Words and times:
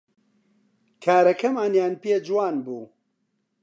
کارەکەمانیان 1.03 1.93
پێ 2.01 2.15
جوان 2.25 2.55
بوو 2.65 2.85